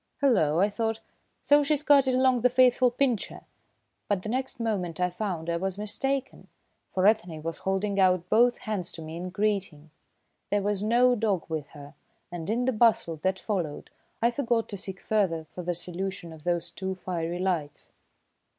[0.19, 0.99] "Hullo!" I thought.
[1.43, 3.41] "So she's carted along the faithful Pincher!"
[4.07, 6.47] But the next moment I found I was mistaken,
[6.91, 9.91] for Ethne was holding out both hands to me in greeting.
[10.49, 11.93] There was no dog with her,
[12.31, 13.91] and in the bustle that followed,
[14.23, 17.91] I forgot to seek further for the solution of those two fiery lights.